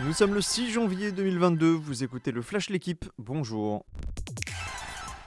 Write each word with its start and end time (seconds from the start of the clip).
Nous 0.00 0.12
sommes 0.12 0.34
le 0.34 0.42
6 0.42 0.72
janvier 0.72 1.10
2022, 1.10 1.70
vous 1.70 2.04
écoutez 2.04 2.30
le 2.30 2.42
Flash 2.42 2.68
L'équipe, 2.68 3.06
bonjour. 3.16 3.86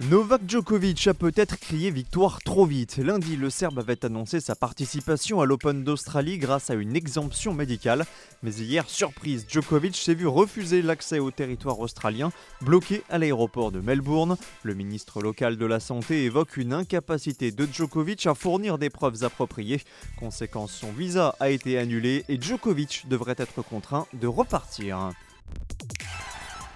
Novak 0.08 0.44
Djokovic 0.48 1.08
a 1.08 1.14
peut-être 1.14 1.60
crié 1.60 1.92
victoire 1.92 2.42
trop 2.42 2.66
vite. 2.66 2.96
Lundi, 2.98 3.36
le 3.36 3.50
Serbe 3.50 3.80
avait 3.80 4.06
annoncé 4.06 4.40
sa 4.40 4.56
participation 4.56 5.42
à 5.42 5.46
l'Open 5.46 5.84
d'Australie 5.84 6.38
grâce 6.38 6.70
à 6.70 6.76
une 6.76 6.96
exemption 6.96 7.54
médicale. 7.54 8.06
Mais 8.42 8.54
hier, 8.54 8.90
surprise, 8.90 9.46
Djokovic 9.50 9.98
s'est 9.98 10.14
vu 10.14 10.26
refuser 10.26 10.82
l'accès 10.82 11.20
au 11.20 11.32
territoire 11.32 11.82
australien, 11.82 12.32
bloqué 12.62 13.04
à 13.10 13.18
l'aéroport 13.18 13.74
de 13.74 13.82
Melbourne. 13.82 14.38
Le 14.64 14.74
ministre 14.74 15.22
local 15.22 15.58
de 15.58 15.66
la 15.66 15.82
Santé 15.82 16.24
évoque 16.24 16.56
une 16.56 16.72
incapacité 16.72 17.52
de 17.52 17.68
Djokovic 17.70 18.26
à 18.26 18.36
fournir 18.36 18.78
des 18.78 18.90
preuves 18.90 19.26
appropriées. 19.26 19.82
Conséquence, 20.18 20.72
son 20.72 20.94
visa 20.94 21.36
a 21.42 21.50
été 21.50 21.78
annulé 21.78 22.24
et 22.30 22.42
Djokovic 22.42 23.04
devrait 23.10 23.36
être 23.38 23.62
contraint 23.64 24.08
de 24.14 24.28
repartir. 24.28 25.12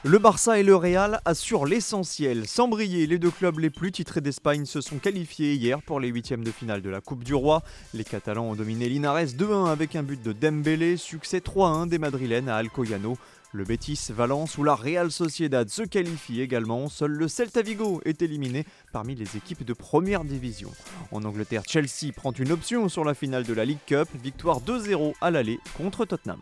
Le 0.05 0.17
Barça 0.19 0.59
et 0.59 0.63
le 0.63 0.75
Real 0.75 1.21
assurent 1.23 1.65
l'essentiel. 1.65 2.45
Sans 2.45 2.67
briller, 2.67 3.07
les 3.07 3.19
deux 3.19 3.31
clubs 3.31 3.57
les 3.59 3.69
plus 3.69 3.93
titrés 3.93 4.19
d'Espagne 4.19 4.65
se 4.65 4.81
sont 4.81 4.97
qualifiés 4.97 5.53
hier 5.53 5.81
pour 5.81 6.01
les 6.01 6.09
huitièmes 6.09 6.43
de 6.43 6.51
finale 6.51 6.81
de 6.81 6.89
la 6.89 6.99
Coupe 6.99 7.23
du 7.23 7.33
Roi. 7.33 7.63
Les 7.93 8.03
Catalans 8.03 8.49
ont 8.49 8.55
dominé 8.55 8.89
Linares 8.89 9.27
2-1 9.27 9.71
avec 9.71 9.95
un 9.95 10.03
but 10.03 10.21
de 10.21 10.33
Dembélé, 10.33 10.97
succès 10.97 11.39
3-1 11.39 11.87
des 11.87 11.99
Madrilènes 11.99 12.49
à 12.49 12.57
Alcoyano. 12.57 13.17
Le 13.53 13.63
Betis, 13.63 14.07
Valence 14.09 14.57
ou 14.57 14.65
la 14.65 14.75
Real 14.75 15.09
Sociedad 15.09 15.69
se 15.69 15.83
qualifient 15.83 16.41
également. 16.41 16.89
Seul 16.89 17.11
le 17.11 17.29
Celta 17.29 17.61
Vigo 17.61 18.01
est 18.03 18.21
éliminé 18.21 18.65
parmi 18.91 19.15
les 19.15 19.37
équipes 19.37 19.63
de 19.63 19.73
première 19.73 20.25
division. 20.25 20.71
En 21.13 21.23
Angleterre, 21.23 21.63
Chelsea 21.65 22.11
prend 22.13 22.33
une 22.33 22.51
option 22.51 22.89
sur 22.89 23.05
la 23.05 23.13
finale 23.13 23.45
de 23.45 23.53
la 23.53 23.63
League 23.63 23.77
Cup, 23.85 24.09
victoire 24.21 24.59
2-0 24.59 25.13
à 25.21 25.31
l'aller 25.31 25.61
contre 25.77 26.03
Tottenham. 26.03 26.41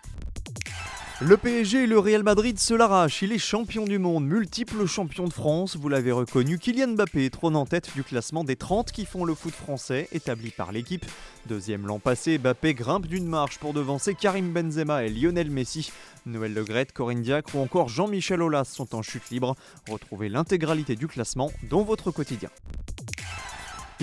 Le 1.23 1.37
PSG 1.37 1.83
et 1.83 1.87
le 1.87 1.99
Real 1.99 2.23
Madrid 2.23 2.57
se 2.57 2.73
l'arrachent. 2.73 3.21
Il 3.21 3.31
est 3.31 3.37
champion 3.37 3.85
du 3.85 3.99
monde, 3.99 4.25
multiple 4.25 4.87
champion 4.87 5.25
de 5.25 5.33
France. 5.33 5.75
Vous 5.75 5.87
l'avez 5.87 6.11
reconnu, 6.11 6.57
Kylian 6.57 6.95
Mbappé 6.95 7.29
trône 7.29 7.55
en 7.55 7.67
tête 7.67 7.91
du 7.93 8.03
classement 8.03 8.43
des 8.43 8.55
30 8.55 8.91
qui 8.91 9.05
font 9.05 9.23
le 9.23 9.35
foot 9.35 9.53
français, 9.53 10.07
établi 10.13 10.49
par 10.49 10.71
l'équipe. 10.71 11.05
Deuxième 11.45 11.85
l'an 11.85 11.99
passé, 11.99 12.39
Mbappé 12.39 12.73
grimpe 12.73 13.05
d'une 13.05 13.27
marche 13.27 13.59
pour 13.59 13.73
devancer 13.73 14.15
Karim 14.15 14.51
Benzema 14.51 15.03
et 15.03 15.09
Lionel 15.09 15.51
Messi. 15.51 15.91
Noël 16.25 16.55
Le 16.55 16.85
Corinne 16.91 17.21
Diacre 17.21 17.55
ou 17.55 17.59
encore 17.59 17.87
Jean-Michel 17.87 18.41
Aulas 18.41 18.65
sont 18.65 18.95
en 18.95 19.03
chute 19.03 19.29
libre. 19.29 19.55
Retrouvez 19.91 20.27
l'intégralité 20.27 20.95
du 20.95 21.07
classement 21.07 21.51
dans 21.69 21.83
votre 21.83 22.09
quotidien. 22.09 22.49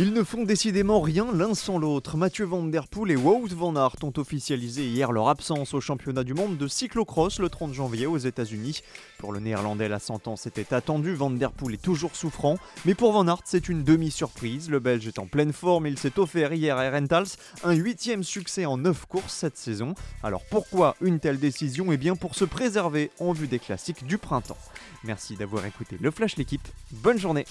Ils 0.00 0.12
ne 0.12 0.22
font 0.22 0.44
décidément 0.44 1.00
rien 1.00 1.26
l'un 1.32 1.54
sans 1.54 1.76
l'autre. 1.76 2.16
Mathieu 2.16 2.44
Van 2.44 2.62
Der 2.62 2.86
Poel 2.86 3.10
et 3.10 3.16
Wout 3.16 3.48
Van 3.48 3.74
Aert 3.74 3.96
ont 4.04 4.12
officialisé 4.16 4.86
hier 4.86 5.10
leur 5.10 5.28
absence 5.28 5.74
au 5.74 5.80
championnat 5.80 6.22
du 6.22 6.34
monde 6.34 6.56
de 6.56 6.68
cyclocross 6.68 7.40
le 7.40 7.48
30 7.48 7.74
janvier 7.74 8.06
aux 8.06 8.16
États-Unis. 8.16 8.82
Pour 9.18 9.32
le 9.32 9.40
néerlandais, 9.40 9.88
la 9.88 9.98
sentence 9.98 10.46
était 10.46 10.72
attendue. 10.72 11.14
Van 11.14 11.30
Der 11.30 11.50
Poel 11.50 11.74
est 11.74 11.82
toujours 11.82 12.14
souffrant, 12.14 12.58
mais 12.84 12.94
pour 12.94 13.10
Van 13.10 13.26
Aert, 13.26 13.40
c'est 13.44 13.68
une 13.68 13.82
demi-surprise. 13.82 14.70
Le 14.70 14.78
Belge 14.78 15.08
est 15.08 15.18
en 15.18 15.26
pleine 15.26 15.52
forme. 15.52 15.88
Il 15.88 15.98
s'est 15.98 16.20
offert 16.20 16.52
hier 16.52 16.76
à 16.76 16.92
Rentals 16.92 17.26
un 17.64 17.72
huitième 17.72 18.22
succès 18.22 18.66
en 18.66 18.78
neuf 18.78 19.04
courses 19.06 19.34
cette 19.34 19.56
saison. 19.56 19.96
Alors 20.22 20.44
pourquoi 20.48 20.94
une 21.00 21.18
telle 21.18 21.40
décision? 21.40 21.90
Eh 21.90 21.96
bien 21.96 22.14
pour 22.14 22.36
se 22.36 22.44
préserver 22.44 23.10
en 23.18 23.32
vue 23.32 23.48
des 23.48 23.58
classiques 23.58 24.06
du 24.06 24.16
printemps. 24.16 24.58
Merci 25.02 25.34
d'avoir 25.34 25.66
écouté 25.66 25.96
le 26.00 26.12
Flash 26.12 26.36
l'équipe. 26.36 26.68
Bonne 26.92 27.18
journée. 27.18 27.46